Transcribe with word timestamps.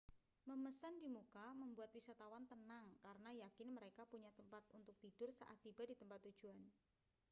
memesan 0.49 0.95
di 1.01 1.05
muka 1.15 1.47
membuat 1.61 1.89
wisatawan 1.97 2.45
tenang 2.51 2.87
karena 3.05 3.29
yakin 3.45 3.69
mereka 3.77 4.01
punya 4.11 4.31
tempat 4.39 4.63
untuk 4.77 4.95
tidur 5.03 5.29
saat 5.39 5.57
tiba 5.65 5.83
di 5.87 5.93
tempat 6.01 6.19
tujuan 6.27 6.59